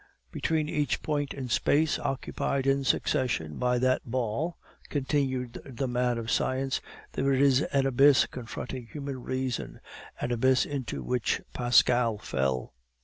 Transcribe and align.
"Between 0.31 0.67
each 0.67 1.03
point 1.03 1.31
in 1.31 1.47
space 1.49 1.99
occupied 1.99 2.65
in 2.65 2.83
succession 2.83 3.59
by 3.59 3.77
that 3.77 4.01
ball," 4.03 4.57
continued 4.89 5.61
the 5.63 5.87
man 5.87 6.17
of 6.17 6.31
science, 6.31 6.81
"there 7.11 7.31
is 7.33 7.61
an 7.61 7.85
abyss 7.85 8.25
confronting 8.25 8.87
human 8.87 9.21
reason, 9.21 9.79
an 10.19 10.31
abyss 10.31 10.65
into 10.65 11.03
which 11.03 11.39
Pascal 11.53 12.17
fell. 12.17 12.73